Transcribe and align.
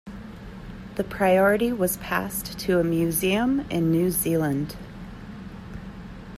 The 0.95 1.03
priory 1.03 1.71
was 1.71 1.97
passed 1.97 2.57
to 2.57 2.79
a 2.79 2.83
museum 2.83 3.59
in 3.69 3.91
New 3.91 4.09
Zealand. 4.09 4.75